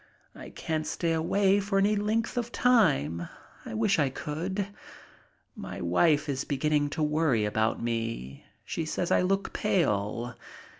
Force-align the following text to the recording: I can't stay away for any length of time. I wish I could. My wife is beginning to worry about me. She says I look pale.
I 0.33 0.49
can't 0.49 0.87
stay 0.87 1.13
away 1.13 1.59
for 1.59 1.77
any 1.77 1.95
length 1.95 2.35
of 2.35 2.51
time. 2.51 3.29
I 3.67 3.75
wish 3.75 3.99
I 3.99 4.09
could. 4.09 4.67
My 5.55 5.79
wife 5.79 6.27
is 6.27 6.43
beginning 6.43 6.89
to 6.97 7.03
worry 7.03 7.45
about 7.45 7.83
me. 7.83 8.43
She 8.65 8.83
says 8.83 9.11
I 9.11 9.21
look 9.21 9.53
pale. 9.53 10.33